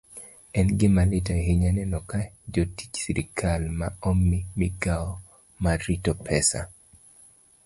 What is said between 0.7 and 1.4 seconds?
gima lit